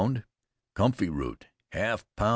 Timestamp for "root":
1.09-1.45